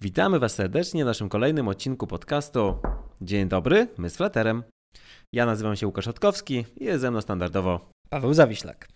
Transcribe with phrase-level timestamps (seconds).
[0.00, 2.74] Witamy Was serdecznie w naszym kolejnym odcinku podcastu.
[3.20, 4.62] Dzień dobry, my z Flaterem.
[5.32, 8.88] Ja nazywam się Łukasz Otkowski i jest ze mną standardowo Paweł Zawiślak.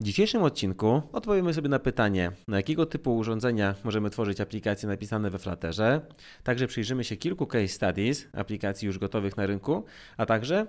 [0.00, 5.30] W dzisiejszym odcinku odpowiemy sobie na pytanie, na jakiego typu urządzenia możemy tworzyć aplikacje napisane
[5.30, 6.00] we Flutterze.
[6.42, 9.84] Także przyjrzymy się kilku case studies aplikacji już gotowych na rynku,
[10.16, 10.66] a także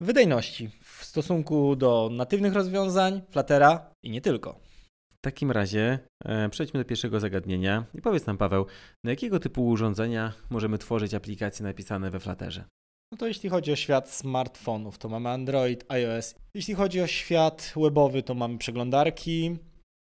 [0.00, 4.67] Wydajności w stosunku do natywnych rozwiązań, Fluttera i nie tylko.
[5.18, 8.66] W takim razie e, przejdźmy do pierwszego zagadnienia i powiedz nam Paweł,
[9.04, 12.64] na jakiego typu urządzenia możemy tworzyć aplikacje napisane we Flutterze?
[13.12, 16.34] No to jeśli chodzi o świat smartfonów, to mamy Android, iOS.
[16.54, 19.56] Jeśli chodzi o świat webowy, to mamy przeglądarki.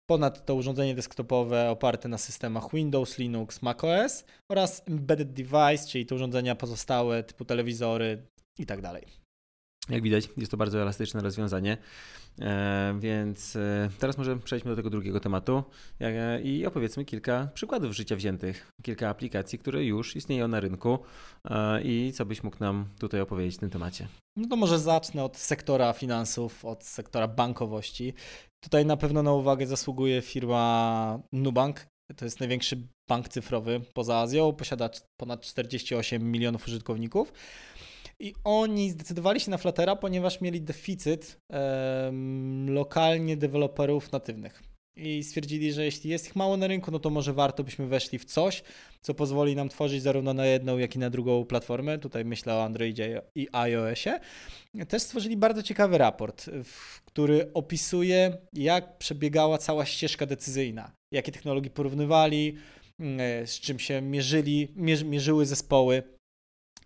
[0.10, 6.56] Ponadto urządzenie desktopowe oparte na systemach Windows, Linux, macOS oraz embedded device, czyli te urządzenia
[6.56, 8.28] pozostałe typu telewizory
[8.60, 9.25] i tak dalej.
[9.90, 11.78] Jak widać, jest to bardzo elastyczne rozwiązanie.
[12.42, 15.64] E, więc e, teraz może przejdźmy do tego drugiego tematu
[16.02, 21.00] e, i opowiedzmy kilka przykładów życia wziętych, kilka aplikacji, które już istnieją na rynku
[21.84, 24.08] i co byś mógł nam tutaj opowiedzieć w tym temacie.
[24.38, 28.14] No to może zacznę od sektora finansów, od sektora bankowości.
[28.64, 31.88] Tutaj na pewno na uwagę zasługuje firma Nubank.
[32.16, 37.34] To jest największy bank cyfrowy poza Azją, posiada ponad 48 milionów użytkowników.
[38.20, 44.64] I oni zdecydowali się na Fluttera, ponieważ mieli deficyt em, lokalnie deweloperów natywnych.
[44.98, 48.20] I stwierdzili, że jeśli jest ich mało na rynku, no to może warto byśmy weszli
[48.20, 48.64] w coś,
[49.02, 52.00] co pozwoli nam tworzyć zarówno na jedną, jak i na drugą platformę.
[52.00, 54.20] Tutaj myślę o Androidzie i iOSie.
[54.88, 56.50] Też stworzyli bardzo ciekawy raport,
[57.06, 62.56] który opisuje, jak przebiegała cała ścieżka decyzyjna, jakie technologie porównywali,
[63.00, 66.04] mm, z czym się mierzyli, mierzy, mierzyły zespoły.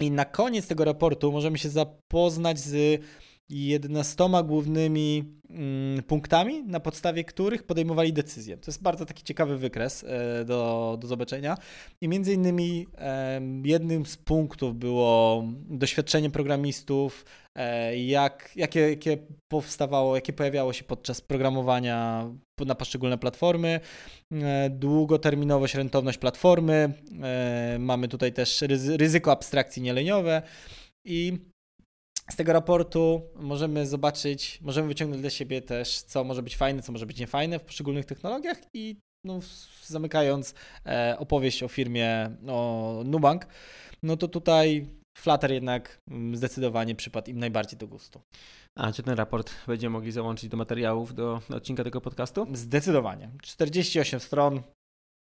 [0.02, 3.02] I na koniec tego raportu możemy się zapoznać z
[3.50, 8.58] 11 głównymi mm, punktami, na podstawie których podejmowali decyzje.
[8.58, 11.58] To jest bardzo taki ciekawy wykres e, do, do zobaczenia.
[12.02, 12.88] I między innymi
[13.64, 17.25] jednym z punktów było doświadczenie programistów,
[17.56, 19.18] e, jak, jakie, jakie
[19.51, 22.29] powstawało, jakie pojawiało się podczas programowania
[22.66, 23.79] na poszczególne platformy,
[24.31, 26.94] e, długoterminowość, rentowność platformy,
[27.79, 30.41] mamy tutaj też ryzy- ryzyko abstrakcji nieleniowe
[31.06, 31.38] i
[32.31, 36.91] z tego raportu możemy zobaczyć, możemy wyciągnąć dla siebie też, co może być fajne, co
[36.91, 39.40] może być niefajne w poszczególnych technologiach i no,
[39.85, 40.53] zamykając
[40.85, 43.47] e, opowieść o firmie o Nubank,
[44.03, 44.85] no to tutaj
[45.18, 48.22] Flutter jednak mm, zdecydowanie przypadł im najbardziej do gustu.
[48.78, 52.47] A czy ten raport będziemy mogli załączyć do materiałów do odcinka tego podcastu?
[52.53, 53.31] Zdecydowanie.
[53.41, 54.62] 48 stron,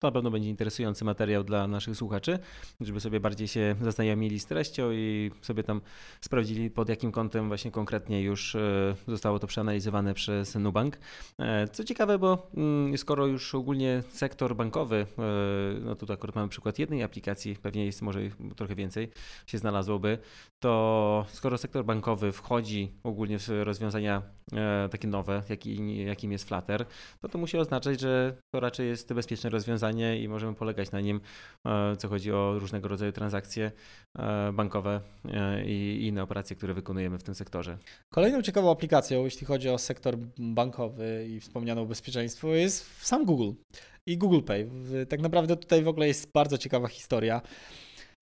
[0.04, 2.40] To na pewno będzie interesujący materiał dla naszych słuchaczy,
[2.82, 5.82] żeby sobie bardziej się zaznajomili z treścią i sobie tam
[6.22, 10.98] sprawdzili, pod jakim kątem właśnie konkretnie już e, zostało to przeanalizowane przez Nubank.
[11.40, 16.50] E, Co ciekawe, bo mm, skoro już ogólnie sektor bankowy, e, no tutaj akurat mamy
[16.50, 18.20] przykład jednej aplikacji, pewnie jest może
[18.56, 19.10] trochę więcej
[19.48, 20.18] się znalazłoby,
[20.60, 24.22] to skoro sektor bankowy wchodzi ogólnie w rozwiązania
[24.92, 26.86] takie nowe, jaki, jakim jest Flutter,
[27.22, 31.22] to to musi oznaczać, że to raczej jest bezpieczne rozwiązanie i możemy polegać na nim,
[31.66, 33.72] e, co chodzi o różnego rodzaju transakcje
[34.16, 37.78] e, bankowe e, i inne operacje, które wykonujemy w tym sektorze.
[38.10, 43.52] Kolejną ciekawą aplikacją, jeśli chodzi o sektor bankowy i wspomniane bezpieczeństwo, jest sam Google
[44.06, 44.70] i Google Pay.
[45.10, 47.42] Tak naprawdę tutaj w ogóle jest bardzo ciekawa historia,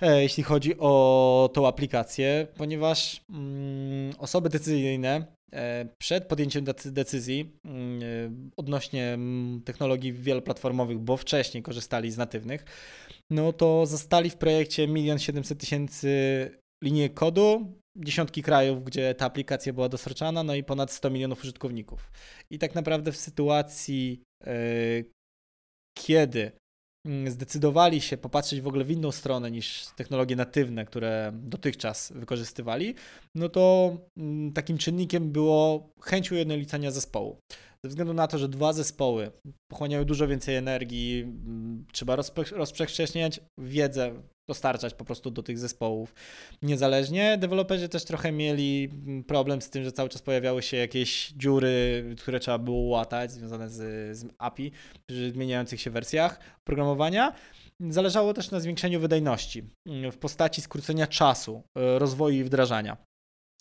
[0.02, 8.04] jeśli chodzi o tą aplikację, ponieważ mm, osoby decyzyjne e, przed podjęciem decy- decyzji mm,
[8.04, 8.06] e,
[8.58, 12.66] odnośnie mm, technologii wieloplatformowych, bo wcześniej korzystali z natywnych,
[13.30, 16.12] no to zostali w projekcie 1 700 tysięcy
[16.84, 22.12] linii kodu, dziesiątki krajów, gdzie ta aplikacja była dostarczana, no i ponad 100 milionów użytkowników.
[22.52, 24.54] I tak naprawdę w sytuacji, e,
[25.98, 26.52] kiedy
[27.28, 32.96] zdecydowali się popatrzeć w ogóle w inną stronę niż technologie natywne, które dotychczas wykorzystywali,
[33.36, 37.38] no to mm, takim czynnikiem było chęć ujednolicenia zespołu.
[37.84, 39.32] Ze względu na to, że dwa zespoły
[39.68, 42.16] pochłaniają dużo więcej energii, mm, trzeba
[42.52, 44.14] rozprzestrzeniać wiedzę,
[44.50, 46.14] dostarczać po prostu do tych zespołów
[46.62, 47.38] niezależnie.
[47.38, 48.90] Deweloperzy też trochę mieli
[49.28, 53.70] problem z tym, że cały czas pojawiały się jakieś dziury, które trzeba było łatać, związane
[53.70, 54.72] z, z API
[55.10, 57.34] przy zmieniających się wersjach programowania.
[57.90, 62.98] Zależało też na zwiększeniu wydajności mm, w postaci skrócenia czasu e, rozwoju i wdrażania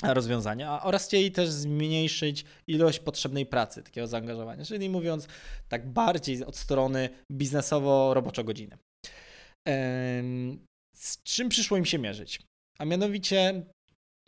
[0.03, 5.29] rozwiązania oraz chcieli też zmniejszyć ilość potrzebnej pracy, takiego zaangażowania, czyli mówiąc
[5.69, 8.79] tak bardziej od strony biznesowo-roboczo godziny.
[11.01, 12.43] Z czym przyszło im się mierzyć?
[12.79, 13.63] A mianowicie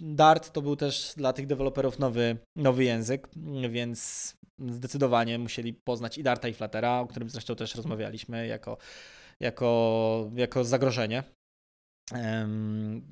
[0.01, 3.29] Dart to był też dla tych deweloperów nowy, nowy język,
[3.71, 4.33] więc
[4.69, 8.79] zdecydowanie musieli poznać i Darta i Fluttera, o którym zresztą też rozmawialiśmy jako
[9.41, 11.23] jako, jako zagrożenie.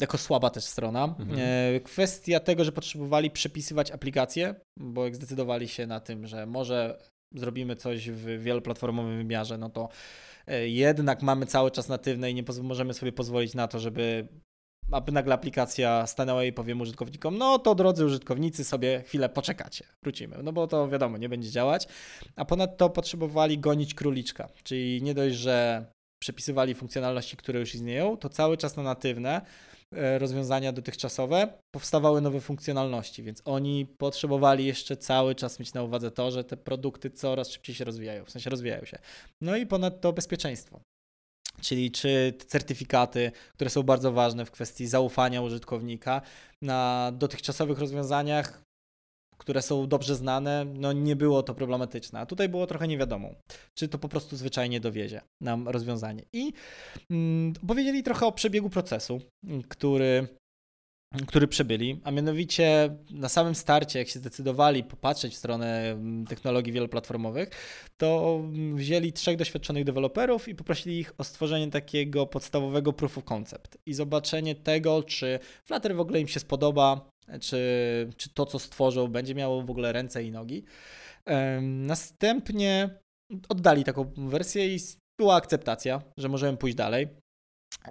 [0.01, 1.05] Jako słaba też strona.
[1.05, 1.39] Mhm.
[1.41, 6.99] E, kwestia tego, że potrzebowali przepisywać aplikacje, bo jak zdecydowali się na tym, że może
[7.35, 9.89] zrobimy coś w wieloplatformowym wymiarze, no to
[10.47, 14.29] e, jednak mamy cały czas natywne i nie możemy sobie pozwolić na to, żeby
[14.93, 20.37] aby nagle aplikacja stanęła i powiem użytkownikom, no to drodzy użytkownicy sobie chwilę poczekacie, wrócimy,
[20.43, 21.89] no bo to wiadomo, nie będzie działać.
[22.37, 25.87] A ponadto potrzebowali gonić króliczka, czyli nie dość, że
[26.19, 29.41] przepisywali funkcjonalności, które już istnieją, to cały czas na natywne
[29.93, 36.31] rozwiązania dotychczasowe powstawały nowe funkcjonalności, więc oni potrzebowali jeszcze cały czas mieć na uwadze to,
[36.31, 38.99] że te produkty coraz szybciej się rozwijają, w sensie rozwijają się.
[39.41, 40.81] No i ponadto bezpieczeństwo.
[41.61, 46.23] Czyli czy certyfikaty, które są bardzo ważne w kwestii zaufania użytkownika,
[46.63, 48.63] na dotychczasowych rozwiązaniach
[49.41, 52.21] które są dobrze znane, no nie było to problematyczne.
[52.21, 53.35] A tutaj było trochę niewiadomą,
[53.75, 56.23] czy to po prostu zwyczajnie dowiezie nam rozwiązanie.
[56.33, 56.53] I
[57.11, 59.21] mm, opowiedzieli trochę o przebiegu procesu,
[59.69, 60.29] który
[61.27, 66.73] który przebyli, a mianowicie na samym starcie, jak się zdecydowali popatrzeć w stronę mm, technologii
[66.73, 67.51] wieloplatformowych,
[67.97, 68.41] to
[68.75, 73.95] wzięli trzech doświadczonych deweloperów i poprosili ich o stworzenie takiego podstawowego proof of concept i
[73.95, 77.11] zobaczenie tego, czy Flutter w ogóle im się spodoba,
[77.41, 77.59] czy,
[78.17, 80.65] czy to, co stworzą, będzie miało w ogóle ręce i nogi.
[81.61, 82.91] Następnie
[83.49, 84.79] oddali taką wersję i
[85.21, 87.09] była akceptacja, że możemy pójść dalej.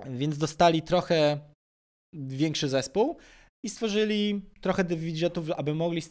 [0.09, 1.39] Więc dostali trochę
[2.13, 3.17] większy zespół
[3.65, 6.01] i stworzyli trochę widgetów, aby mogli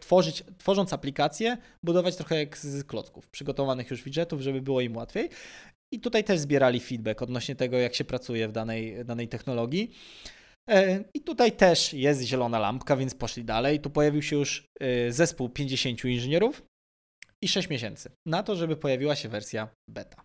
[0.00, 5.30] tworzyć, tworząc aplikację, budować trochę jak z klocków, przygotowanych już widgetów, żeby było im łatwiej.
[5.94, 9.90] I tutaj też zbierali feedback odnośnie tego, jak się pracuje w danej, danej technologii.
[10.70, 13.80] E, I tutaj też jest zielona lampka, więc poszli dalej.
[13.80, 16.62] Tu pojawił się już e, zespół 50 inżynierów
[17.42, 20.24] i 6 miesięcy na to, żeby pojawiła się wersja beta.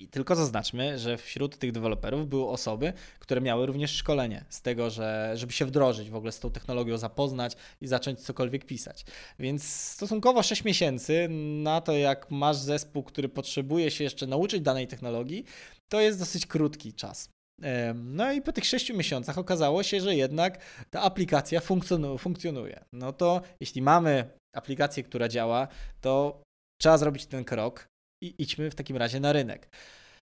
[0.00, 4.90] I tylko zaznaczmy, że wśród tych deweloperów były osoby, które miały również szkolenie z tego,
[4.90, 9.04] że żeby się wdrożyć w ogóle z tą technologią, zapoznać i zacząć cokolwiek pisać.
[9.38, 11.28] Więc stosunkowo 6 miesięcy
[11.62, 15.44] na to, jak masz zespół, który potrzebuje się jeszcze nauczyć danej technologii,
[15.88, 17.35] to jest dosyć krótki czas.
[17.94, 20.58] No i po tych 6 miesiącach okazało się, że jednak
[20.90, 21.60] ta aplikacja
[22.18, 22.84] funkcjonuje.
[22.92, 25.68] No to jeśli mamy aplikację, która działa,
[26.00, 26.42] to
[26.80, 27.88] trzeba zrobić ten krok
[28.22, 29.68] i idźmy w takim razie na rynek.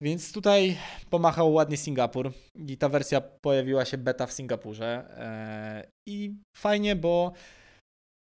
[0.02, 0.78] Więc tutaj
[1.10, 4.88] pomachał ładnie Singapur i ta wersja pojawiła się beta w Singapurze.
[5.18, 7.34] E, I fajnie, bo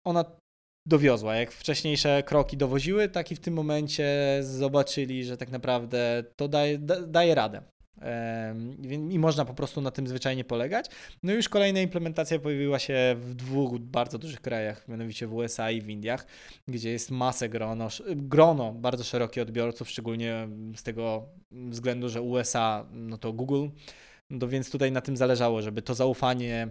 [0.06, 0.24] ona
[0.88, 1.36] dowiozła.
[1.36, 6.78] Jak wcześniejsze kroki dowoziły, tak i w tym momencie zobaczyli, że tak naprawdę to daje,
[7.06, 7.62] daje radę
[9.10, 10.86] i można po prostu na tym zwyczajnie polegać.
[11.22, 15.70] No i już kolejna implementacja pojawiła się w dwóch bardzo dużych krajach, mianowicie w USA
[15.70, 16.26] i w Indiach,
[16.68, 23.18] gdzie jest masę grono, grono bardzo szerokie odbiorców, szczególnie z tego względu, że USA no
[23.18, 23.68] to Google,
[24.30, 26.68] no więc tutaj na tym zależało, żeby to zaufanie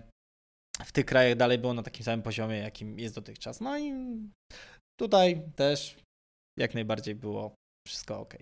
[0.85, 3.61] w tych krajach dalej było na takim samym poziomie, jakim jest dotychczas.
[3.61, 3.93] No i
[4.99, 5.95] tutaj też
[6.59, 7.55] jak najbardziej było
[7.87, 8.35] wszystko ok.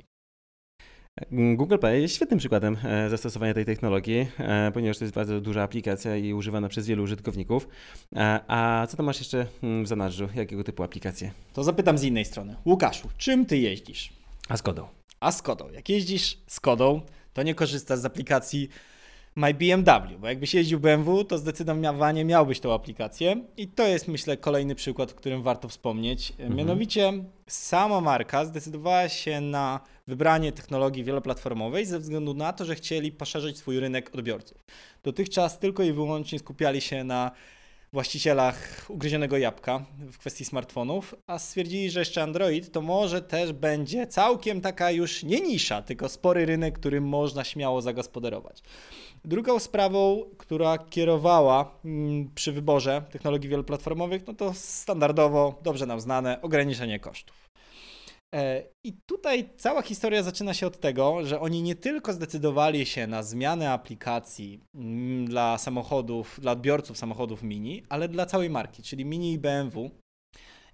[1.32, 5.64] Google Pay jest świetnym przykładem e, zastosowania tej technologii, e, ponieważ to jest bardzo duża
[5.64, 7.68] aplikacja i używana przez wielu użytkowników.
[8.16, 10.28] E, a co tam masz jeszcze mm, w zanadrzu?
[10.36, 11.32] Jakiego typu aplikacje?
[11.54, 12.56] To zapytam z innej strony.
[12.66, 14.14] Łukaszu, czym ty jeździsz?
[14.50, 14.88] A z Kodą.
[15.20, 15.70] A z Kodą.
[15.70, 17.02] Jak jeździsz z Kodą,
[17.34, 18.70] to nie korzystasz z aplikacji
[19.38, 24.38] My BMW, bo jakbyś jeździł BMW, to zdecydowanie miałbyś tą aplikację i to jest myślę
[24.38, 26.32] kolejny przykład, o którym warto wspomnieć.
[26.32, 26.56] Mhm.
[26.56, 27.14] Mianowicie
[27.48, 33.58] sama marka zdecydowała się na wybranie technologii wieloplatformowej ze względu na to, że chcieli poszerzyć
[33.58, 34.66] swój rynek odbiorców.
[35.04, 37.32] Dotychczas tylko i wyłącznie skupiali się na
[37.94, 44.08] właścicielach ugryzionego jabłka w kwestii smartfonów, a stwierdzili, że jeszcze Android to może też będzie
[44.08, 48.62] całkiem taka już nie nisza, tylko spory rynek, którym można śmiało zagospodarować.
[49.26, 56.42] Drugą sprawą, która kierowała mm, przy wyborze technologii wieloplatformowych, no to standardowo, dobrze nam znane,
[56.42, 57.47] ograniczenie kosztów.
[58.36, 63.08] E, I tutaj cała historia zaczyna się od tego, że oni nie tylko zdecydowali się
[63.08, 69.06] na zmianę aplikacji mm, dla samochodów, dla odbiorców samochodów mini, ale dla całej marki, czyli
[69.06, 69.92] Mini i BMW.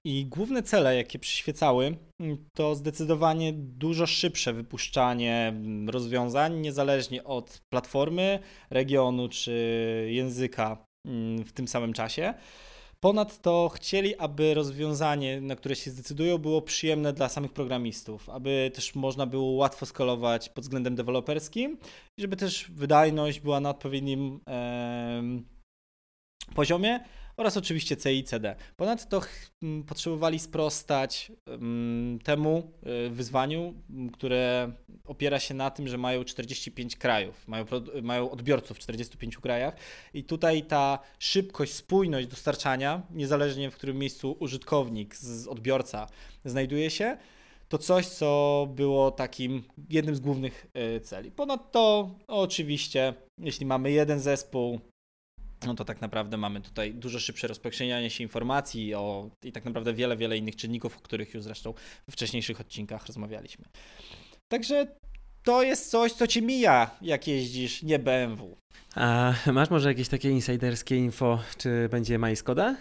[0.05, 7.61] I główne cele, jakie przyświecały, mm, to zdecydowanie dużo szybsze wypuszczanie mm, rozwiązań, niezależnie od
[7.73, 10.85] platformy, regionu czy języka
[11.45, 12.33] w tym samym czasie.
[13.03, 18.95] Ponadto chcieli, aby rozwiązanie, na które się zdecydują, było przyjemne dla samych programistów, aby też
[18.95, 21.77] można było łatwo skalować pod względem deweloperskim,
[22.17, 25.23] żeby też wydajność była na odpowiednim e,
[26.55, 26.99] poziomie,
[27.37, 28.55] oraz oczywiście C i CD.
[28.75, 29.21] Ponadto
[29.87, 31.31] potrzebowali sprostać
[32.23, 32.71] temu
[33.07, 33.73] y, wyzwaniu,
[34.13, 34.71] które
[35.05, 37.65] opiera się na tym, że mają 45 krajów, mają,
[38.01, 39.75] mają odbiorców w 45 krajach
[40.13, 45.15] i tutaj ta szybkość, spójność dostarczania, niezależnie w którym miejscu użytkownik,
[45.49, 46.07] odbiorca
[46.45, 47.17] znajduje się,
[47.69, 51.31] to coś, co było takim jednym z głównych y, celi.
[51.31, 54.79] Ponadto, oczywiście, jeśli mamy jeden zespół,
[55.65, 59.93] no to tak naprawdę mamy tutaj dużo szybsze rozpowszechnianie się informacji o, i tak naprawdę
[59.93, 61.73] wiele, wiele innych czynników, o których już zresztą
[62.09, 63.65] w wcześniejszych odcinkach rozmawialiśmy.
[64.51, 64.87] Także
[65.43, 68.57] to jest coś, co ci mija, jak jeździsz nie BMW.
[68.95, 72.75] A masz może jakieś takie insiderskie info, czy będzie MySkoda?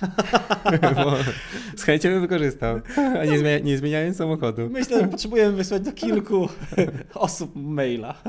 [1.76, 2.80] z chęcią bym wykorzystał,
[3.20, 4.68] a nie, zmienia, nie zmieniając samochodu.
[4.70, 6.48] Myślę, że potrzebujemy wysłać do kilku
[7.14, 8.22] osób maila.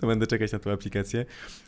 [0.00, 1.24] to będę czekać na tą aplikację.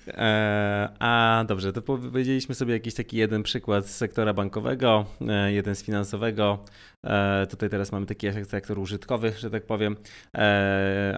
[0.08, 5.74] E, a dobrze, to powiedzieliśmy sobie jakiś taki jeden przykład z sektora bankowego, e, jeden
[5.74, 6.64] z finansowego.
[7.06, 9.96] E, tutaj teraz mamy taki sektor użytkowy, że tak powiem,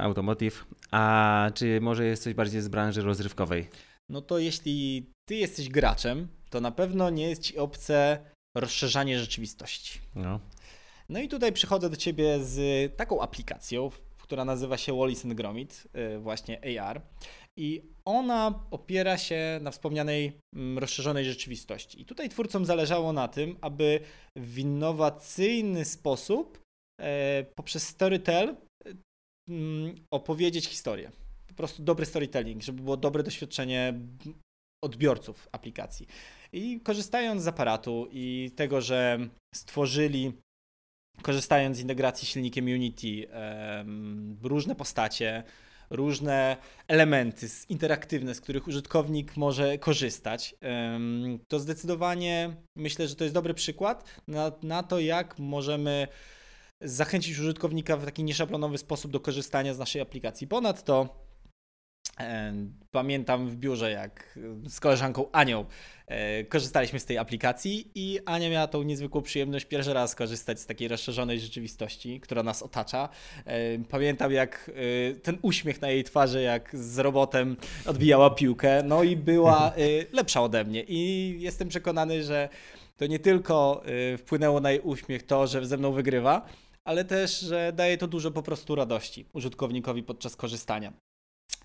[0.01, 0.67] automotive.
[0.91, 3.69] A czy może jest coś bardziej z branży rozrywkowej?
[4.09, 8.19] No to jeśli ty jesteś graczem, to na pewno nie jest ci obce
[8.57, 10.01] rozszerzanie rzeczywistości.
[10.15, 10.41] No.
[11.09, 12.57] No i tutaj przychodzę do ciebie z
[12.97, 17.03] taką aplikacją, która nazywa się Wallis and Gromit, y, właśnie AR.
[17.59, 22.01] I ona opiera się na wspomnianej mm, rozszerzonej rzeczywistości.
[22.01, 24.01] I tutaj twórcom zależało na tym, aby
[24.37, 26.59] w innowacyjny sposób
[27.01, 28.57] e, poprzez storytell
[29.49, 31.11] mm, opowiedzieć historię.
[31.49, 33.95] Po prostu dobry storytelling, żeby było dobre doświadczenie
[34.83, 36.07] odbiorców aplikacji.
[36.53, 39.19] I korzystając z aparatu i tego, że
[39.55, 40.33] stworzyli,
[41.23, 43.29] korzystając z integracji z silnikiem Unity,
[44.43, 45.43] różne postacie,
[45.91, 46.57] różne
[46.89, 50.55] elementy interaktywne, z których użytkownik może korzystać,
[51.49, 56.09] to zdecydowanie myślę, że to jest dobry przykład na, na to, jak możemy
[56.81, 60.47] zachęcić użytkownika w taki nieszablonowy sposób do korzystania z naszej aplikacji.
[60.47, 61.23] Ponadto
[62.91, 64.39] Pamiętam w biurze, jak
[64.69, 65.65] z koleżanką Anią
[66.07, 70.67] e, korzystaliśmy z tej aplikacji i Ania miała tą niezwykłą przyjemność pierwszy raz korzystać z
[70.67, 73.09] takiej rozszerzonej rzeczywistości, która nas otacza.
[73.89, 74.71] Pamiętam, jak
[75.11, 79.81] e, ten uśmiech na jej twarzy, jak z robotem odbijała piłkę, no i była e,
[80.19, 80.85] lepsza ode mnie.
[80.89, 82.49] I jestem przekonany, że
[82.97, 83.83] to nie tylko
[84.19, 86.47] wpłynęło na jej uśmiech to, że ze mną wygrywa,
[86.85, 90.93] ale też, że daje to dużo po prostu radości użytkownikowi podczas korzystania.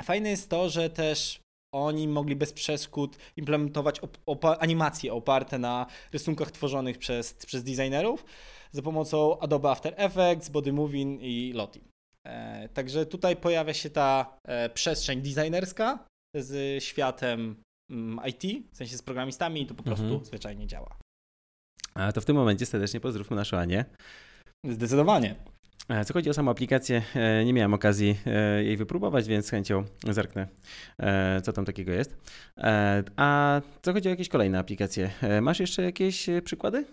[0.04, 1.40] Fajne jest to, że też
[1.74, 8.26] oni mogli bez przeszkód implementować op animacje oparte na rysunkach tworzonych przez, przez designerów
[8.72, 11.82] za pomocą Adobe After Effects, Body Moving i Lottie.
[12.26, 18.98] E, także tutaj pojawia się ta e, przestrzeń designerska z światem mm, IT, w sensie
[18.98, 20.26] z programistami i to po prostu mhm.
[20.26, 20.98] zwyczajnie działa.
[21.94, 23.86] A to w tym momencie serdecznie pozdrówmy naszą Anię.
[24.66, 25.36] Zdecydowanie.
[25.90, 29.50] E, co chodzi o samą aplikację, e, nie miałem okazji e, jej wypróbować, więc z
[29.50, 30.48] chęcią zerknę,
[31.44, 32.18] co tam takiego jest.
[33.16, 36.86] A co chodzi o jakieś kolejne aplikacje, masz jeszcze jakieś przykłady?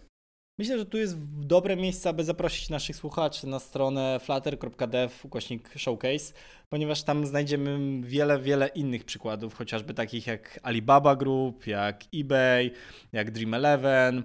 [0.59, 6.35] Myślę, że tu jest dobre miejsce, aby zaprosić naszych słuchaczy na stronę flutter.dev ukośnik showcase,
[6.69, 12.71] ponieważ tam znajdziemy wiele, wiele innych przykładów, chociażby takich jak Alibaba Group, jak eBay,
[13.13, 14.23] jak Dream11,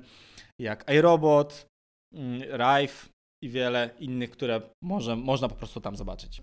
[0.60, 1.66] jak iRobot,
[2.14, 3.10] mm, Rife,
[3.42, 6.42] i wiele innych, które może, można po prostu tam zobaczyć.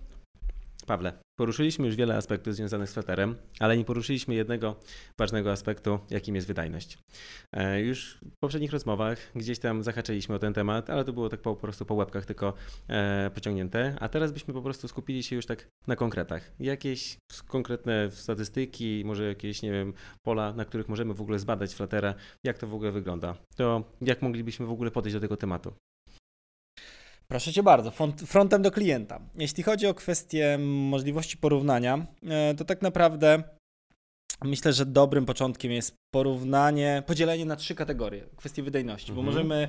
[0.87, 4.75] Pawle, poruszyliśmy już wiele aspektów związanych z Flutterem, ale nie poruszyliśmy jednego
[5.19, 6.97] ważnego aspektu, jakim jest wydajność.
[7.53, 11.41] E, już w poprzednich rozmowach gdzieś tam zahaczyliśmy o ten temat, ale to było tak
[11.41, 12.53] po prostu po łebkach tylko
[12.89, 16.51] e, pociągnięte, a teraz byśmy po prostu skupili się już tak na konkretach.
[16.59, 19.93] Jakieś konkretne statystyki, może jakieś, nie wiem,
[20.25, 23.35] pola, na których możemy w ogóle zbadać Fluttera, jak to w ogóle wygląda.
[23.55, 25.73] To jak moglibyśmy w ogóle podejść do tego tematu?
[27.31, 27.91] Proszę Cię bardzo,
[28.25, 29.19] frontem do klienta.
[29.35, 33.43] Jeśli chodzi o kwestię możliwości porównania, e, to tak naprawdę
[34.43, 39.25] myślę, że dobrym początkiem jest porównanie, podzielenie na trzy kategorie kwestii wydajności, mhm.
[39.25, 39.67] bo możemy e,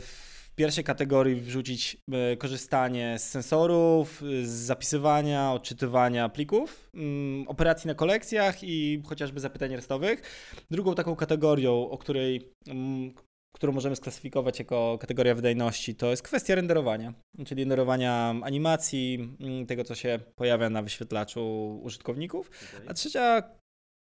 [0.00, 7.94] w pierwszej kategorii wrzucić e, korzystanie z sensorów, z zapisywania, odczytywania plików, mm, operacji na
[7.94, 10.22] kolekcjach i chociażby zapytań restowych.
[10.70, 13.14] Drugą taką kategorią, o której mm,
[13.54, 17.14] którą możemy sklasyfikować jako kategoria wydajności, to jest kwestia renderowania,
[17.46, 22.50] czyli renderowania animacji, mm, tego co się pojawia na wyświetlaczu użytkowników.
[22.88, 23.42] A trzecia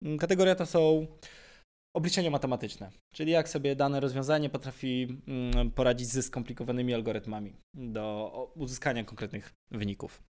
[0.03, 1.07] mm, kategoria to są
[1.95, 9.03] obliczenia matematyczne, czyli jak sobie dane rozwiązanie potrafi mm, poradzić ze skomplikowanymi algorytmami do uzyskania
[9.03, 10.23] konkretnych wyników.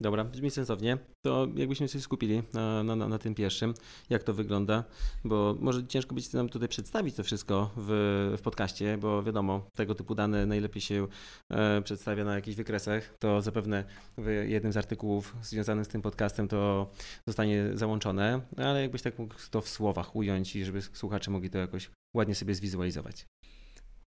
[0.00, 0.98] Dobra, brzmi sensownie.
[1.26, 3.74] To jakbyśmy się skupili na, na, na, tym pierwszym,
[4.10, 4.84] jak to wygląda,
[5.24, 9.94] bo może ciężko być nam tutaj przedstawić to wszystko w, w podcaście, bo wiadomo, tego
[9.94, 11.06] typu dane najlepiej się
[11.50, 13.14] e, przedstawia na jakichś wykresach.
[13.18, 13.84] To zapewne
[14.18, 16.90] w jednym z artykułów związanych z tym podcastem to
[17.26, 21.58] zostanie załączone, ale jakbyś tak mógł to w słowach ująć i żeby słuchacze mogli to
[21.58, 23.26] jakoś ładnie sobie zwizualizować.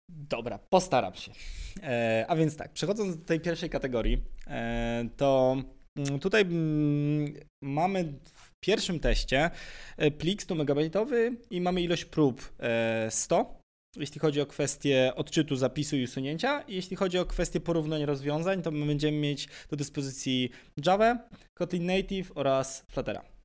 [0.08, 1.32] Dobra, postaram się.
[1.82, 5.56] E, a więc tak, przechodząc do tej pierwszej kategorii, e, to
[6.20, 9.50] tutaj mm, mamy w pierwszym teście
[9.96, 12.52] e, plik 100 megabajtowy i mamy ilość prób
[13.10, 16.64] 100, e, jeśli chodzi o kwestię odczytu zapisu i usunięcia.
[16.68, 20.50] Jeśli chodzi o kwestię porównań rozwiązań, to my będziemy mieć do dyspozycji
[20.86, 21.28] Java,
[21.58, 23.39] Kotlin Native oraz Fluttera.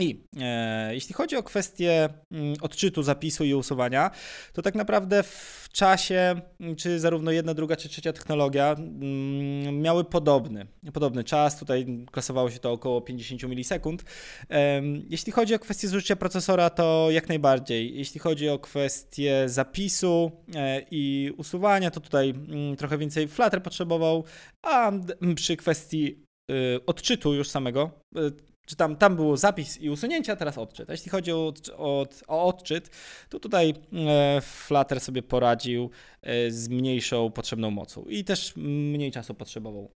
[0.00, 4.10] I e, jeśli chodzi o kwestię mm, odczytu zapisu i usuwania,
[4.52, 10.04] to tak naprawdę w czasie, mm, czy zarówno jedna, druga, czy trzecia technologia mm, miały
[10.04, 11.58] podobny, podobny czas.
[11.58, 14.04] Tutaj klasowało się to około 50 milisekund.
[14.50, 17.96] E, jeśli chodzi o kwestię zużycia procesora, to jak najbardziej.
[17.96, 24.24] Jeśli chodzi o kwestię zapisu e, i usuwania, to tutaj mm, trochę więcej Flutter potrzebował,
[24.62, 24.92] a
[25.36, 30.58] przy kwestii y, odczytu już samego, y, czy tam, tam było zapis i usunięcia, teraz
[30.58, 30.90] odczyt.
[30.90, 32.90] A jeśli chodzi o, o, o odczyt,
[33.28, 35.90] to tutaj e, Flutter sobie poradził
[36.22, 39.90] e, z mniejszą potrzebną mocą i też mniej czasu potrzebował,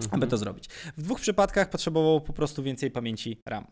[0.00, 0.22] mhm.
[0.22, 0.68] aby to zrobić.
[0.96, 3.66] W dwóch przypadkach potrzebował po prostu więcej pamięci RAM.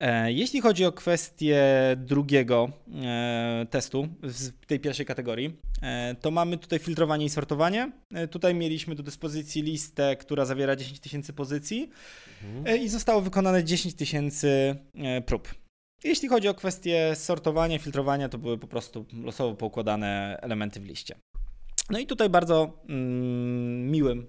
[0.00, 1.64] E, jeśli chodzi o kwestię
[1.96, 2.70] drugiego
[3.02, 7.92] e, testu w tej pierwszej kategorii, e, to mamy tutaj filtrowanie i sortowanie.
[8.30, 11.90] Tutaj mieliśmy do dyspozycji listę, która zawiera 10 tysięcy pozycji
[12.44, 12.82] mhm.
[12.82, 14.76] i zostało wykonane 10 tysięcy
[15.26, 15.54] prób.
[16.04, 21.14] Jeśli chodzi o kwestię sortowania, filtrowania, to były po prostu losowo poukładane elementy w liście.
[21.90, 24.26] No i tutaj bardzo mm, miłym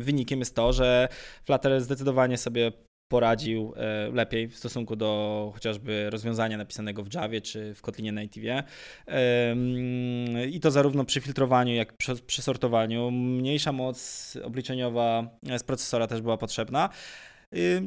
[0.00, 1.08] wynikiem jest to, że
[1.44, 2.72] Flutter zdecydowanie sobie
[3.10, 8.44] poradził e, lepiej w stosunku do chociażby rozwiązania napisanego w Javie czy w Kotlinie Native.
[10.50, 13.10] I to zarówno przy filtrowaniu, jak przy, przy sortowaniu.
[13.10, 16.88] Mniejsza moc obliczeniowa z procesora też była potrzebna.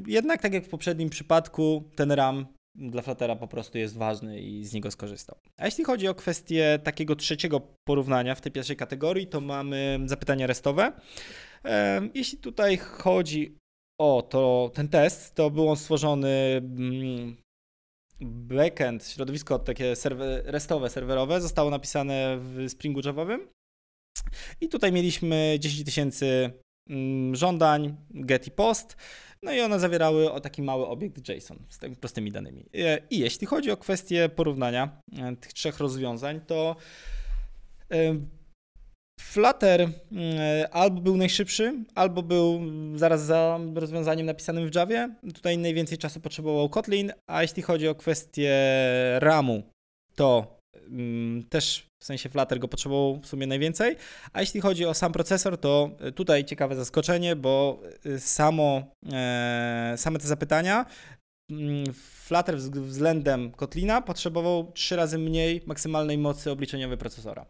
[0.08, 2.45] Jednak, tak jak w poprzednim przypadku, ten RAM
[2.76, 5.38] dla Fluttera po prostu jest ważny i z niego skorzystał.
[5.58, 10.48] A jeśli chodzi o kwestię takiego trzeciego porównania w tej pierwszej kategorii, to mamy zapytania
[10.48, 10.91] restowe.
[12.13, 13.58] Jeśli tutaj chodzi
[14.04, 17.36] o, to ten test to był on stworzony mm,
[18.22, 19.94] backend, środowisko takie
[20.46, 23.48] restowe, serwerowe, zostało napisane w Springu Javowym.
[24.62, 26.52] I tutaj mieliśmy 10 tysięcy
[26.89, 28.96] mm, żądań, get i post,
[29.44, 32.66] no i one zawierały o taki mały obiekt JSON z tak prostymi danymi.
[32.74, 36.76] E, I jeśli chodzi o kwestię porównania e, tych trzech rozwiązań, to
[37.92, 38.16] e,
[39.19, 39.91] Flutter mm,
[40.71, 42.62] albo był najszybszy, albo był
[42.95, 45.15] zaraz za rozwiązaniem napisanym w Javie.
[45.34, 48.54] Tutaj najwięcej czasu potrzebował Kotlin, a jeśli chodzi o kwestię
[49.19, 49.63] RAMu,
[50.15, 53.95] to mm, też w sensie Flutter go potrzebował w sumie najwięcej.
[54.34, 60.19] A jeśli chodzi o sam procesor, to tutaj ciekawe zaskoczenie, bo y, samo, e, same
[60.19, 60.86] te zapytania
[61.52, 61.84] Mm,
[62.24, 67.46] Flutter względem Kotlina potrzebował trzy razy mniej maksymalnej mocy obliczeniowej procesora.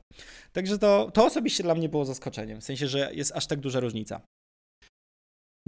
[0.53, 3.79] Także to, to osobiście dla mnie było zaskoczeniem, w sensie, że jest aż tak duża
[3.79, 4.21] różnica.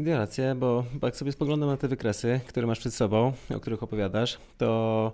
[0.06, 4.38] Rację, bo jak sobie spoglądam na te wykresy, które masz przed sobą, o których opowiadasz,
[4.58, 5.14] to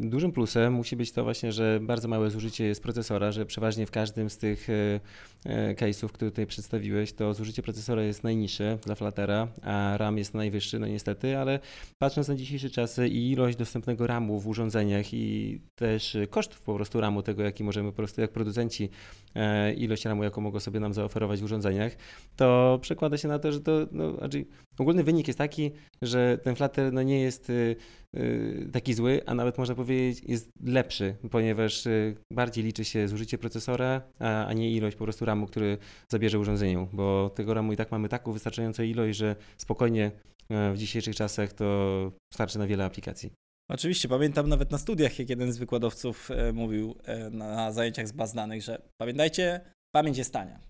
[0.00, 3.90] dużym plusem musi być to właśnie, że bardzo małe zużycie jest procesora, że przeważnie w
[3.90, 5.00] każdym z tych e,
[5.44, 10.34] e, case'ów, które tutaj przedstawiłeś, to zużycie procesora jest najniższe dla Fluttera, a RAM jest
[10.34, 11.60] najwyższy, no niestety, ale
[11.98, 17.00] patrząc na dzisiejsze czasy i ilość dostępnego RAMu w urządzeniach i też koszt po prostu
[17.00, 18.88] RAMu, tego jaki możemy po prostu jak producenci
[19.34, 21.96] e, ilość RAMu, jaką mogą sobie nam zaoferować w urządzeniach,
[22.36, 24.44] to przekłada się na to, że to no, znaczy
[24.78, 27.76] ogólny wynik jest taki, że ten Flutter no, nie jest y,
[28.16, 33.38] y, taki zły, a nawet można powiedzieć jest lepszy, ponieważ y, bardziej liczy się zużycie
[33.38, 37.90] procesora, a, nie ilość po prostu RAMu, który zabierze urządzeniu, bo tego RAMu i tak
[37.90, 40.10] mamy taką wystarczającą ilość, że spokojnie
[40.50, 43.30] e, w dzisiejszych czasach to starczy na wiele aplikacji.
[43.68, 48.12] Oczywiście, pamiętam nawet na studiach, jak jeden z wykładowców e, mówił e, na zajęciach z
[48.12, 49.60] baz danych, że pamiętajcie,
[49.94, 50.60] pamięć jest tania.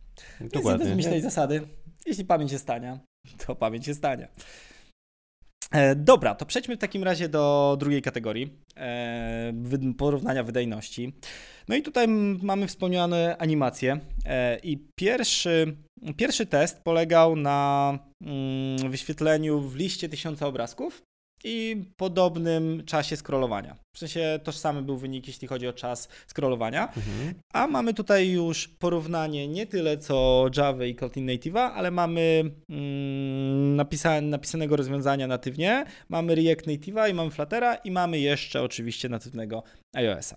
[0.40, 0.86] Dokładnie.
[0.86, 1.60] Więc tej zasady,
[2.06, 3.00] jeśli pamięć jest tania,
[3.46, 4.28] to pamięć jest tania.
[5.74, 9.52] E, dobra, to przejdźmy w takim razie do drugiej kategorii e,
[9.98, 11.12] porównania wydajności.
[11.68, 12.08] No i tutaj
[12.42, 15.76] mamy wspomniane animacje e, i pierwszy,
[16.16, 21.02] pierwszy test polegał na mm, wyświetleniu w liście tysiąca obrazków
[21.44, 23.76] i podobnym czasie scrollowania.
[23.94, 26.86] W sensie tożsamy był wynik, jeśli chodzi o czas scrollowania.
[26.88, 27.34] Mhm.
[27.52, 33.76] A mamy tutaj już porównanie nie tyle co Java i Kotlin Native'a, ale mamy mm,
[33.76, 39.62] napisa napisanego rozwiązania natywnie, mamy React Native'a i mamy Fluttera i mamy jeszcze oczywiście natywnego
[39.92, 40.36] iOS-a.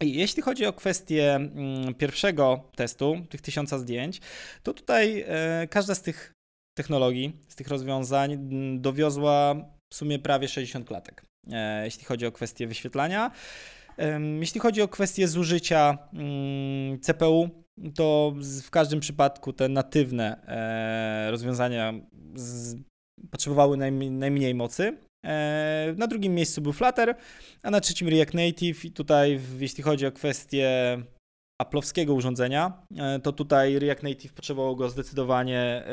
[0.00, 4.20] Jeśli chodzi o kwestię mm, pierwszego testu, tych tysiąca zdjęć,
[4.62, 6.32] to tutaj e, każda z tych
[6.76, 9.54] technologii, z tych rozwiązań mm, dowiozła
[9.92, 11.22] w sumie prawie 60 klatek,
[11.52, 13.30] e, jeśli chodzi o kwestię wyświetlania.
[14.40, 17.50] Jeśli chodzi o kwestię zużycia mm, CPU,
[17.94, 21.94] to w każdym przypadku te natywne e, rozwiązania
[23.30, 23.76] potrzebowały
[24.10, 24.98] najmniej mocy.
[25.26, 27.14] E, na drugim miejscu był Flutter,
[27.62, 28.84] a na trzecim React Native.
[28.84, 30.68] I tutaj, jeśli chodzi o kwestię
[31.60, 32.86] aplowskiego urządzenia,
[33.22, 35.84] to tutaj React Native potrzebowało go zdecydowanie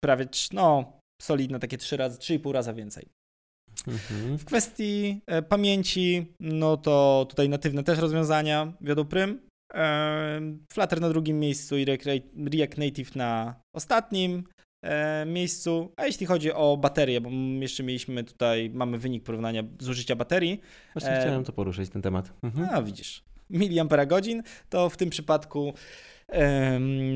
[0.00, 3.08] prawie, no, solidne, takie 3 razy, 3,5 raza więcej.
[3.86, 4.38] Mhm.
[4.38, 9.40] W kwestii e, pamięci, no to tutaj natywne też rozwiązania wiodą prym.
[9.74, 10.40] E,
[10.72, 14.44] Flutter na drugim miejscu i React Native na ostatnim
[14.82, 15.92] e, miejscu.
[15.96, 20.60] A jeśli chodzi o baterię, bo jeszcze mieliśmy tutaj, mamy wynik porównania zużycia baterii.
[20.94, 22.32] Właśnie chciałem to poruszyć, ten temat.
[22.42, 22.68] Mhm.
[22.72, 25.74] A widzisz, miliampera godzin, to w tym przypadku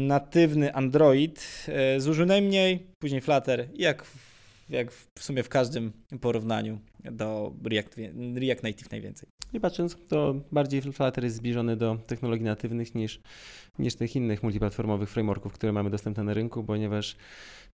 [0.09, 4.07] natywny Android e, zużył najmniej, później Flutter, jak,
[4.69, 7.97] jak w sumie w każdym porównaniu do React,
[8.35, 9.29] React Native najwięcej.
[9.53, 13.21] I patrząc, to bardziej Flutter jest zbliżony do technologii natywnych niż,
[13.79, 17.17] niż tych innych multiplatformowych frameworków, które mamy dostępne na rynku, ponieważ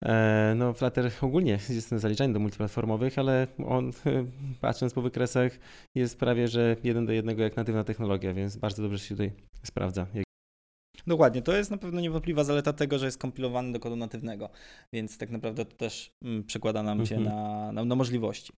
[0.02, 3.90] e, no, Flutter ogólnie jest zaliczany do multiplatformowych, ale on
[4.60, 5.52] patrząc po wykresach
[5.94, 10.06] jest prawie że jeden do jednego jak natywna technologia, więc bardzo dobrze się tutaj sprawdza,
[11.06, 14.50] Dokładnie, to jest na pewno niewątpliwa zaleta tego, że jest kompilowany do kodu natywnego,
[14.92, 17.36] więc tak naprawdę to też mm, przekłada nam się mhm.
[17.36, 18.52] na, na, na możliwości.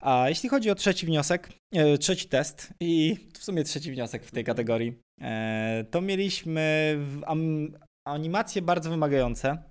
[0.00, 4.30] A jeśli chodzi o trzeci wniosek, e, trzeci test i w sumie trzeci wniosek w
[4.30, 6.96] tej kategorii, e, to mieliśmy
[8.04, 9.62] animacje bardzo wymagające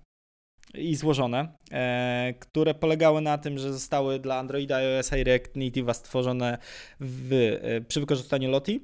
[0.74, 5.96] i złożone, e, które polegały na tym, że zostały dla Androida, iOS i React Native
[5.96, 6.58] stworzone
[7.00, 8.80] w, przy wykorzystaniu Lottie.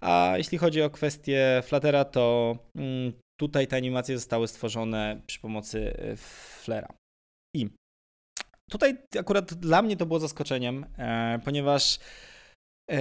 [0.00, 5.78] A jeśli chodzi o kwestię Fluttera, to mm, tutaj te animacje zostały stworzone przy pomocy
[5.78, 6.16] y,
[6.62, 6.88] Flera.
[7.56, 7.68] I
[8.70, 11.98] tutaj akurat dla mnie to było zaskoczeniem, e, ponieważ
[12.90, 12.98] e,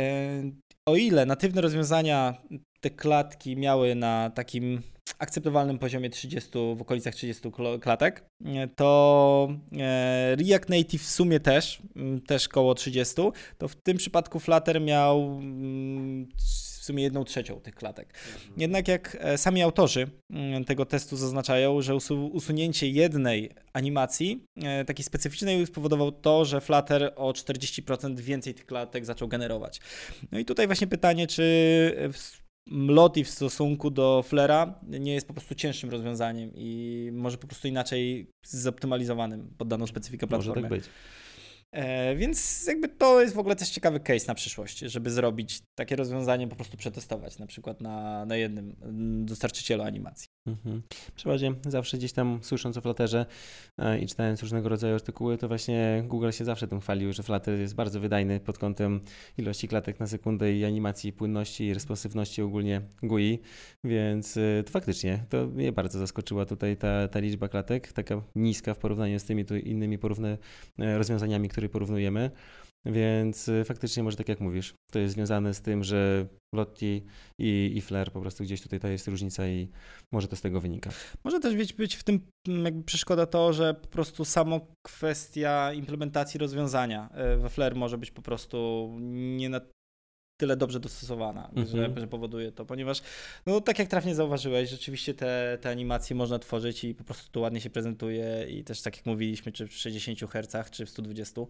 [0.87, 2.41] o ile natywne rozwiązania
[2.81, 4.81] te klatki miały na takim
[5.19, 8.25] akceptowalnym poziomie 30, w okolicach 30 klatek,
[8.75, 11.81] to e, React Native w sumie też,
[12.27, 13.15] też koło 30,
[13.57, 15.39] to w tym przypadku Flutter miał
[16.37, 18.13] w sumie jedną trzecią tych klatek.
[18.35, 18.53] Mhm.
[18.61, 21.95] Jednak jak e, sami autorzy mm, tego testu zaznaczają, że
[22.31, 29.05] usunięcie jednej animacji, e, takiej specyficznej, spowodował to, że Flutter o 40% więcej tych klatek
[29.05, 29.79] zaczął generować.
[30.31, 31.45] No i tutaj właśnie pytanie, czy
[32.71, 37.67] Lottie w stosunku do Flera nie jest po prostu cięższym rozwiązaniem i może po prostu
[37.67, 40.61] inaczej zoptymalizowanym pod daną specyfikę platformy.
[40.61, 40.89] Może tak być.
[41.75, 45.95] E, więc jakby to jest w ogóle też ciekawy case na przyszłość, żeby zrobić takie
[45.95, 50.34] rozwiązanie, po prostu przetestować na przykład na, na jednym mm, dostarczycielu animacji.
[50.47, 50.81] Mhm.
[51.15, 53.25] Przeważnie zawsze gdzieś tam słysząc o Flutterze
[53.77, 57.59] e, i czytając różnego rodzaju artykuły, to właśnie Google się zawsze tym chwalił, że Flutter
[57.59, 59.01] jest bardzo wydajny pod kątem
[59.37, 63.39] ilości klatek na sekundę i animacji, płynności i responsywności ogólnie GUI,
[63.83, 68.73] więc e, to faktycznie to mnie bardzo zaskoczyła tutaj ta, ta liczba klatek, taka niska
[68.73, 70.37] w porównaniu z tymi tu innymi porówne
[70.77, 72.31] rozwiązaniami, które porównujemy.
[72.85, 77.05] Więc y, faktycznie może tak jak mówisz, to jest związane z tym, że Lotti
[77.39, 79.69] i, i Flair po prostu gdzieś tutaj to jest różnica i
[80.13, 80.89] może to z tego wynika.
[81.23, 82.19] Może też być, w tym
[82.63, 88.11] jakby przeszkoda to, że po prostu samo kwestia implementacji rozwiązania y, we Flair może być
[88.11, 88.89] po prostu
[89.37, 89.61] nie na
[90.37, 91.71] tyle dobrze dostosowana, mm -hmm.
[91.71, 91.99] że, mhm.
[91.99, 93.01] że, powoduje to, ponieważ,
[93.45, 97.39] no tak jak trafnie zauważyłeś, rzeczywiście te, te animacje można tworzyć i po prostu to
[97.39, 101.41] ładnie się prezentuje i też tak jak mówiliśmy, czy w 60 Hz, czy w 120,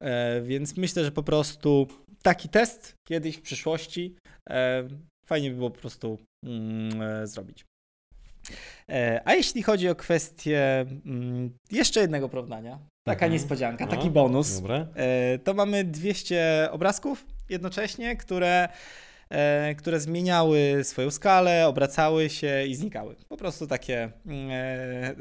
[0.00, 1.86] e, więc myślę, że po prostu
[2.22, 4.16] taki test kiedyś w przyszłości
[4.50, 4.88] e,
[5.26, 7.64] fajnie by było po prostu mm, e, zrobić.
[8.88, 13.32] E, a jeśli chodzi o kwestię mm, jeszcze jednego porównania, taka mhm.
[13.32, 14.62] niespodzianka, taki bonus,
[14.94, 18.68] e, to mamy 200 obrazków jednocześnie, które
[19.28, 23.16] e, które zmieniały swoją skalę, obracały się i znikały.
[23.28, 24.10] Po prostu takie.
[24.26, 25.14] Mm, e,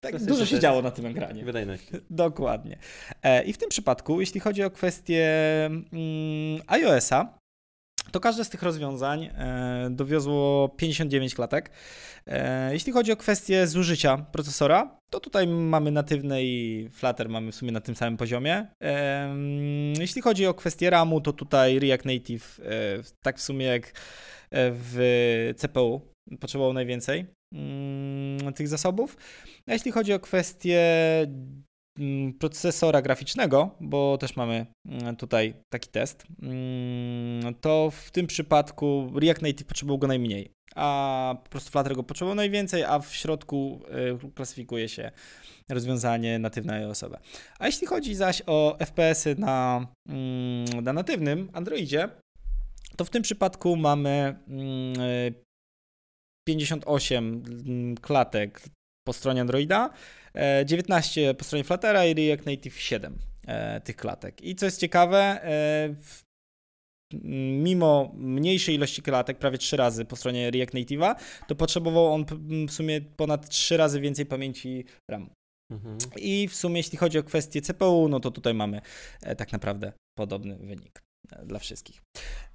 [0.00, 1.44] tak dużo się działo na tym ekranie.
[1.44, 1.90] Wydajność.
[2.10, 2.78] Dokładnie.
[3.22, 5.26] E, I w tym przypadku, jeśli chodzi o kwestię
[5.66, 7.38] mm, iOS-a,
[8.12, 9.30] to każde z tych rozwiązań
[9.90, 11.70] dowiozło 59 klatek.
[12.70, 17.72] Jeśli chodzi o kwestię zużycia procesora, to tutaj mamy natywne i Flutter mamy w sumie
[17.72, 18.66] na tym samym poziomie.
[19.98, 22.60] Jeśli chodzi o kwestię RAMu, to tutaj React Native,
[23.22, 23.92] tak w sumie jak
[24.52, 26.00] w CPU,
[26.40, 29.16] potrzebował najwięcej mm, tych zasobów.
[29.66, 30.80] Jeśli chodzi o kwestię
[31.22, 31.65] mm,
[32.38, 36.26] procesora graficznego, bo też mamy mm, tutaj taki test,
[37.60, 42.34] to w tym przypadku React Native potrzebował go najmniej, a po prostu Flutter go potrzebował
[42.34, 43.80] najwięcej, a w środku
[44.26, 45.10] y, klasyfikuje się
[45.70, 47.18] rozwiązanie natywne iOSowe.
[47.58, 49.86] A jeśli chodzi zaś o FPS-y na,
[50.82, 52.08] na natywnym Androidzie,
[52.96, 54.38] to w tym przypadku mamy
[56.48, 58.60] 58 mm, mm, klatek
[59.06, 59.90] po stronie Androida,
[60.64, 64.42] 19 e, po stronie Fluttera i React Native 7 e, tych klatek.
[64.42, 65.94] I co jest ciekawe, e,
[67.62, 71.14] mimo mniejszej ilości klatek, prawie 3 razy po stronie React Native'a,
[71.48, 72.24] to potrzebował on
[72.68, 75.30] w sumie ponad 3 razy więcej pamięci RAM.
[75.72, 75.98] Mhm.
[76.16, 78.80] I w sumie, jeśli chodzi o kwestię CPU, no to tutaj mamy
[79.36, 81.05] tak naprawdę podobny wynik
[81.44, 82.02] dla wszystkich.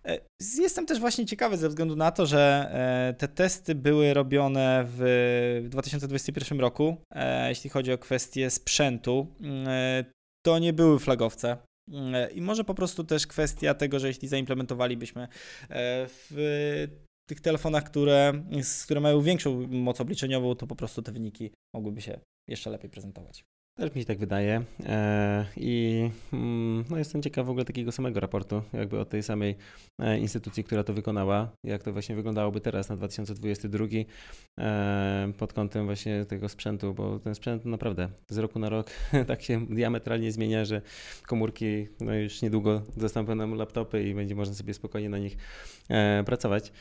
[0.06, 0.20] E,
[0.58, 2.70] jestem też właśnie ciekawy ze względu na to, że
[3.10, 6.98] e, te testy były robione w 2021 roku.
[7.16, 9.28] E, jeśli chodzi o kwestie sprzętu,
[10.46, 11.58] to nie były flagowce.
[12.36, 15.28] I może po prostu też kwestia tego, że jeśli zaimplementowalibyśmy
[16.08, 16.88] w
[17.30, 18.34] tych telefonach, które,
[18.84, 23.44] które mają większą moc obliczeniową, to po prostu te wyniki mogłyby się jeszcze lepiej prezentować.
[23.76, 24.64] Też mi się tak wydaje.
[24.86, 29.56] E, I mm, no jestem ciekaw w ogóle takiego samego raportu, jakby od tej samej
[30.00, 33.86] e, instytucji, która to wykonała, jak to właśnie wyglądałoby teraz na 2022
[34.60, 38.88] e, pod kątem właśnie tego sprzętu, bo ten sprzęt naprawdę z roku na rok
[39.28, 40.82] tak się diametralnie zmienia, że
[41.28, 45.38] komórki no już niedługo zastąpią nam laptopy i będzie można sobie spokojnie na nich
[46.26, 46.72] pracować.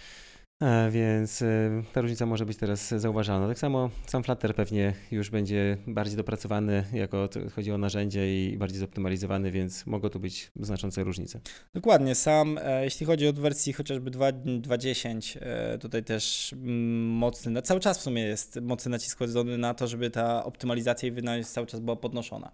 [0.63, 3.49] E, więc e, ta różnica może być teraz zauważalna.
[3.49, 8.81] Tak samo sam Flutter pewnie już będzie bardziej dopracowany, jako chodzi o narzędzie i bardziej
[8.81, 11.41] zoptymalizowany, więc mogą tu być znaczące różnice.
[11.75, 12.15] Dokładnie.
[12.15, 15.39] Sam, e, jeśli chodzi o wersji chociażby 2.10,
[15.81, 20.11] tutaj też mm, mocny, cały czas w sumie jest mocny nacisk kładziony na to, żeby
[20.11, 22.53] ta optymalizacja i wydajność cały czas była podnoszona.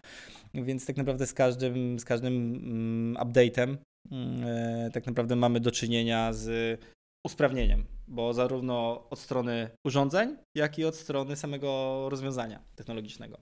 [0.54, 3.76] Więc tak naprawdę z każdym, z każdym mm, update'em
[4.10, 6.80] mm, tak naprawdę mamy do czynienia z
[7.26, 13.38] usprawnieniem, bo zarówno od strony urządzeń, jak i od strony samego rozwiązania technologicznego.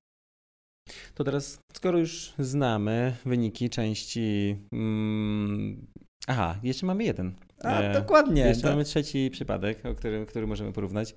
[1.14, 4.57] To teraz, skoro już znamy wyniki części.
[4.73, 5.87] Mm,
[6.27, 7.35] aha, jeszcze mamy jeden.
[7.62, 8.42] A, e, dokładnie.
[8.42, 8.68] Jeszcze to...
[8.68, 11.14] mamy trzeci przypadek, o którym, który możemy porównać.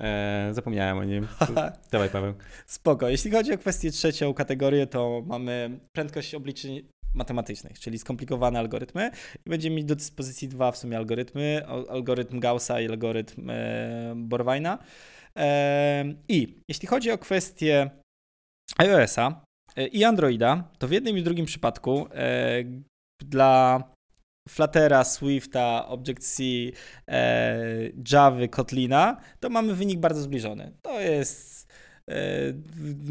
[0.00, 1.26] E, zapomniałem o nim.
[1.92, 2.34] Dawaj, Paweł.
[2.66, 3.08] Spoko.
[3.08, 6.82] Jeśli chodzi o kwestię trzecią kategorię, to mamy prędkość obliczeń
[7.14, 9.10] matematycznych, czyli skomplikowane algorytmy
[9.46, 14.78] i będziemy mieć do dyspozycji dwa w sumie algorytmy, algorytm Gaussa i algorytm e.
[15.36, 17.90] E, I jeśli chodzi o kwestię
[18.78, 19.44] iOS-a
[19.76, 22.64] e, i Androida, to w jednym i drugim przypadku e,
[23.22, 23.82] dla
[24.48, 26.42] Fluttera, Swifta, Object-C,
[27.08, 30.72] e, Java, Kotlina, to mamy wynik bardzo zbliżony.
[30.82, 31.72] To jest
[32.08, 32.52] e,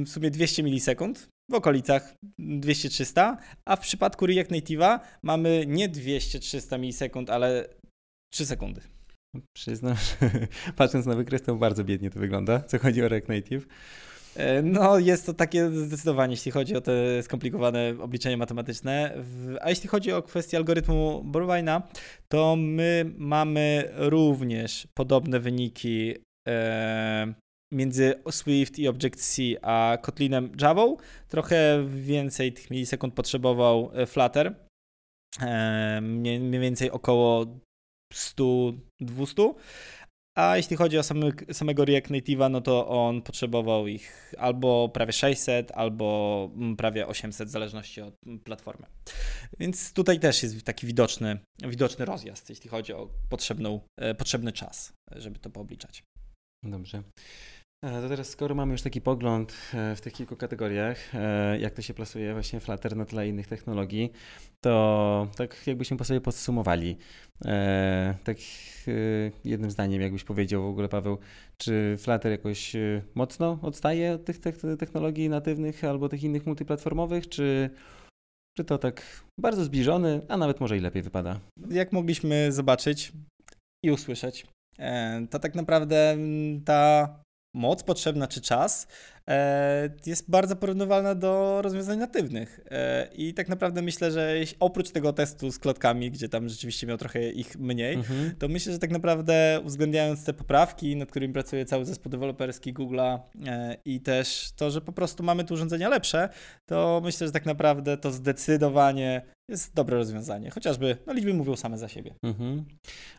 [0.04, 6.80] w sumie 200 milisekund w okolicach 200-300, a w przypadku React Native'a mamy nie 200-300
[6.80, 7.70] milisekund, ale
[8.34, 8.82] 3 sekundy.
[9.56, 10.30] Przyznam, że
[10.76, 13.68] patrząc na wykres, to bardzo biednie to wygląda, co chodzi o React Native.
[14.36, 19.18] E, no, jest to takie zdecydowanie, jeśli chodzi o te skomplikowane obliczenia matematyczne.
[19.62, 21.82] A jeśli chodzi o kwestię algorytmu Borweina,
[22.28, 26.16] to my mamy również podobne wyniki
[26.48, 27.34] e,
[27.74, 30.86] między Swift i Object-C a Kotlinem Java.
[31.28, 34.56] Trochę więcej tych milisekund potrzebował e, Flutter.
[36.02, 37.46] Mniej więcej około
[38.14, 39.54] 100-200.
[40.38, 41.04] A jeśli chodzi o
[41.54, 47.48] samego React Native'a, no to on potrzebował ich albo prawie 600, albo mm, prawie 800,
[47.48, 48.88] w zależności od mm, platformy.
[49.60, 54.94] Więc tutaj też jest taki widoczny, widoczny rozjazd, jeśli chodzi o potrzebną, e, potrzebny czas,
[55.12, 56.04] żeby to poobliczać.
[56.64, 57.04] Dobrze.
[57.86, 61.74] E, to teraz, skoro mamy już taki pogląd e, w tych kilku kategoriach, e, jak
[61.74, 64.12] to się plasuje właśnie Flutter na tle innych technologii,
[64.62, 66.98] to tak jakbyśmy po sobie podsumowali,
[68.24, 68.38] tak
[69.44, 71.18] jednym zdaniem jakbyś powiedział w ogóle Paweł,
[71.58, 72.74] czy Flutter jakoś
[73.16, 74.40] mocno odstaje od tych
[74.80, 77.70] technologii natywnych albo tych innych multiplatformowych, czy,
[78.58, 81.40] czy to tak bardzo zbliżony, a nawet może i lepiej wypada?
[81.70, 83.12] Jak mogliśmy zobaczyć
[83.86, 84.46] i usłyszeć,
[85.30, 86.18] to tak naprawdę
[86.66, 87.10] ta
[87.54, 88.88] moc potrzebna czy czas
[90.06, 92.60] jest bardzo porównywalna do rozwiązań natywnych.
[92.72, 96.98] E, I tak naprawdę myślę, że oprócz tego testu z klatkami, gdzie tam rzeczywiście miał
[96.98, 98.36] trochę ich mniej, mhm.
[98.40, 103.20] to myślę, że tak naprawdę uwzględniając te poprawki, nad którymi pracuje cały zespół deweloperski Google'a
[103.86, 106.30] i też to, że po prostu mamy tu urządzenia lepsze,
[106.66, 110.50] to myślę, że tak naprawdę to zdecydowanie jest dobre rozwiązanie.
[110.50, 112.16] Chociażby no, liczby mówią same za siebie.
[112.24, 112.66] Mhm.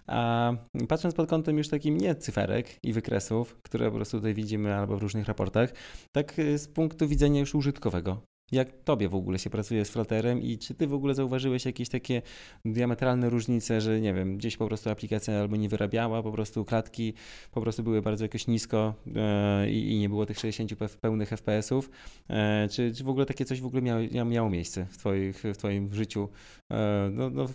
[0.07, 0.53] A
[0.89, 4.97] patrząc pod kątem już takim nie cyferek i wykresów, które po prostu tutaj widzimy albo
[4.97, 5.73] w różnych raportach,
[6.13, 8.23] tak y, z punktu widzenia już użytkowego.
[8.53, 11.89] Jak tobie w ogóle się pracuje z Flutterem i czy ty w ogóle zauważyłeś jakieś
[11.89, 12.23] takie
[12.65, 17.15] diametralne różnice, że nie wiem, gdzieś po prostu aplikacja albo nie wyrabiała, po prostu klatki
[17.51, 21.91] po prostu były bardzo jakoś nisko e, i, nie było tych 60 pełnych FPS-ów.
[22.31, 25.57] E, czy, czy w ogóle takie coś w ogóle miało, miało miejsce w, twoich, w
[25.57, 26.29] twoim życiu?
[26.73, 27.49] E, no, no,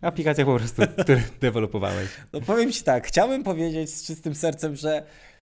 [0.00, 2.08] aplikacjach po prostu, które dewelopowałeś.
[2.32, 5.06] No powiem ci tak, chciałbym powiedzieć z czystym sercem, że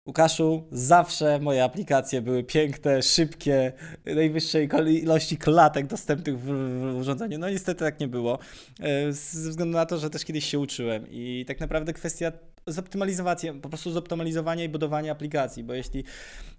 [0.06, 3.72] Łukaszu, zawsze moje aplikacje były piękne, szybkie,
[4.06, 4.68] najwyższej
[5.02, 7.38] ilości klatek dostępnych w, w urządzeniu.
[7.38, 8.38] No niestety tak nie było,
[8.80, 12.32] e, ze względu na to, że też kiedyś się uczyłem i tak naprawdę kwestia
[12.66, 16.05] zoptymalizowania, po prostu zoptymalizowania i budowania aplikacji, bo jeśli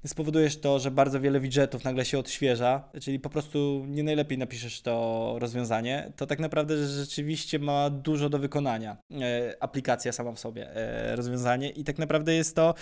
[0.05, 4.81] spowodujesz to, że bardzo wiele widgetów nagle się odświeża, czyli po prostu nie najlepiej napiszesz
[4.81, 10.75] to rozwiązanie, to tak naprawdę rzeczywiście ma dużo do wykonania e, aplikacja sama w sobie,
[10.75, 12.73] e, rozwiązanie i tak naprawdę jest to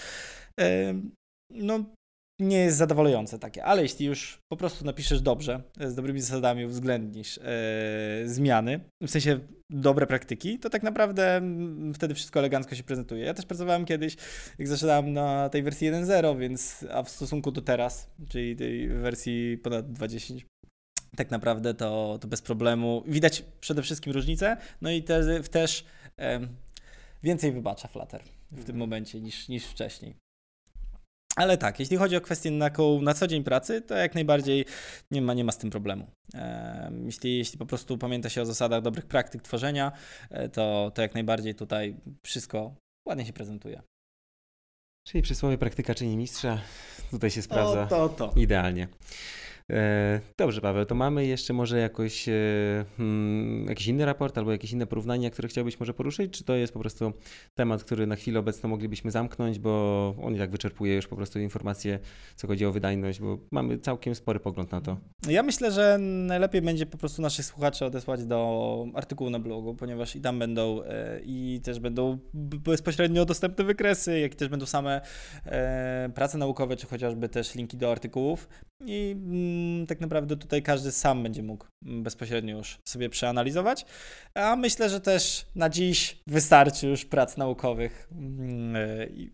[1.50, 1.86] no,
[2.40, 7.38] nie jest zadowalające takie, ale jeśli już po prostu napiszesz dobrze, z dobrymi zasadami uwzględnisz
[7.38, 7.42] e,
[8.26, 9.40] zmiany, w sensie
[9.70, 11.42] dobre praktyki, to tak naprawdę
[11.94, 13.26] wtedy wszystko elegancko się prezentuje.
[13.26, 14.16] Ja też pracowałem kiedyś,
[14.60, 19.58] jak zaczynałem na tej wersji 1.0, więc a w stosunku do teraz, czyli tej wersji
[19.58, 20.34] ponad 20,
[21.16, 23.04] tak naprawdę to, to bez problemu.
[23.08, 25.86] Widać przede wszystkim różnicę, no i te, też
[26.20, 26.40] e,
[27.24, 28.78] więcej wybacza Flutter w tym mhm.
[28.78, 30.16] momencie niż, niż wcześniej.
[31.36, 32.70] Ale tak, jeśli chodzi o kwestię na,
[33.02, 34.66] na co dzień pracy, to jak najbardziej
[35.12, 36.08] nie ma, nie ma z tym problemu.
[37.06, 39.92] Jeśli, jeśli po prostu pamięta się o zasadach dobrych praktyk tworzenia,
[40.30, 42.76] e, to, to jak najbardziej tutaj wszystko
[43.08, 43.82] ładnie się prezentuje.
[45.08, 46.62] Czyli przysłowie praktyka czyni mistrza
[47.12, 48.34] tutaj się sprawdza o, to, to.
[48.36, 48.88] idealnie.
[49.70, 52.34] E, dobrze, Paweł, to mamy jeszcze może jakoś, e,
[52.98, 56.74] hmm, jakiś inny raport albo jakieś inne porównania, które chciałbyś może poruszyć, czy to jest
[56.74, 57.14] po prostu
[57.56, 61.40] temat, który na chwilę obecną moglibyśmy zamknąć, bo on i tak wyczerpuje już po prostu
[61.40, 62.00] informacje,
[62.36, 64.98] co chodzi o wydajność, bo mamy całkiem spory pogląd na to.
[65.28, 70.16] Ja myślę, że najlepiej będzie po prostu naszych słuchaczy odesłać do artykułu na blogu, ponieważ
[70.16, 75.02] i tam będą e, i też będą bezpośrednio dostępne wykresy, jak i też będą same
[76.16, 78.48] prace naukowe, czy chociażby też linki do artykułów
[78.86, 79.51] i mm,
[79.88, 83.86] tak naprawdę tutaj każdy sam będzie mógł bezpośrednio już sobie przeanalizować.
[84.34, 88.76] A myślę, że też na dziś wystarczy już prac naukowych mm,
[89.10, 89.32] i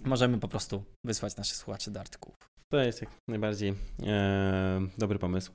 [0.00, 2.49] możemy po prostu wysłać naszych słuchaczy do artykułów.
[2.72, 3.74] To jest jak najbardziej
[4.06, 5.52] e, dobry pomysł.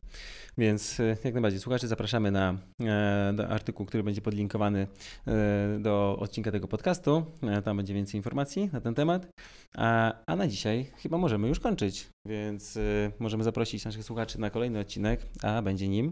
[0.57, 4.87] Więc e, jak najbardziej słuchacze zapraszamy na e, artykuł, który będzie podlinkowany
[5.27, 7.25] e, do odcinka tego podcastu.
[7.43, 9.27] E, tam będzie więcej informacji na ten temat.
[9.75, 14.49] A, a na dzisiaj chyba możemy już kończyć, więc e, możemy zaprosić naszych słuchaczy na
[14.49, 16.11] kolejny odcinek, a będzie nim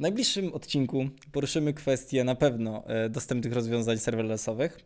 [0.00, 4.80] w najbliższym odcinku poruszymy kwestię na pewno dostępnych rozwiązań serverlessowych.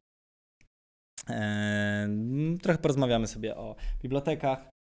[2.62, 4.73] Trochę porozmawiamy sobie o bibliotekach,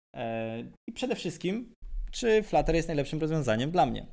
[0.89, 1.73] I przede wszystkim,
[2.11, 4.07] czy Flutter jest najlepszym rozwiązaniem dla mnie.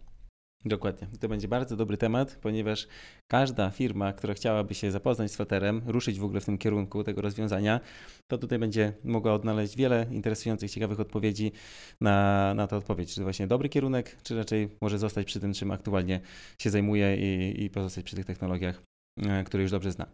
[0.66, 1.08] Dokładnie.
[1.20, 2.88] To będzie bardzo dobry temat, ponieważ
[3.28, 7.22] każda firma, która chciałaby się zapoznać z Flutterem, ruszyć w ogóle w tym kierunku tego
[7.22, 7.80] rozwiązania,
[8.28, 11.52] to tutaj będzie mogła odnaleźć wiele interesujących, ciekawych odpowiedzi
[12.02, 13.10] na, na tę odpowiedź.
[13.10, 16.20] Czy to właśnie dobry kierunek, czy raczej może zostać przy tym, czym aktualnie
[16.62, 18.84] się zajmuje i, i pozostać przy tych technologiach,
[19.28, 20.06] e, które już dobrze zna.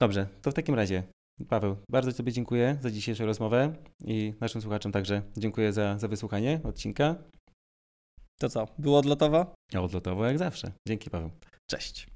[0.00, 1.02] Dobrze, to w takim razie
[1.48, 3.72] Paweł, bardzo Tobie dziękuję za dzisiejszą rozmowę
[4.04, 7.14] i naszym słuchaczom także dziękuję za, za wysłuchanie odcinka.
[8.38, 9.54] To co, było odlotowo?
[9.78, 10.72] Odlotowo jak zawsze.
[10.88, 11.30] Dzięki Paweł.
[11.70, 12.11] Cześć.